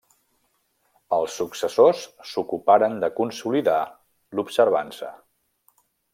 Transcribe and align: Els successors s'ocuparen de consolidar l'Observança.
Els 1.17 1.35
successors 1.41 2.01
s'ocuparen 2.31 2.97
de 3.05 3.11
consolidar 3.21 3.77
l'Observança. 4.41 5.13